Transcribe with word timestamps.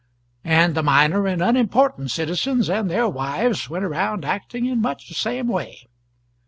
And 0.43 0.73
the 0.73 0.81
minor 0.81 1.27
and 1.27 1.43
unimportant 1.43 2.09
citizens 2.09 2.71
and 2.71 2.89
their 2.89 3.07
wives 3.07 3.69
went 3.69 3.85
around 3.85 4.25
acting 4.25 4.65
in 4.65 4.81
much 4.81 5.07
the 5.07 5.13
same 5.13 5.47
way. 5.47 5.81